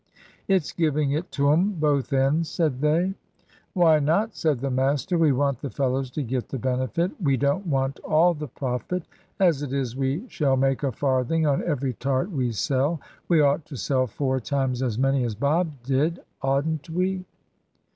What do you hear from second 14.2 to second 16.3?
times as many as Bob did,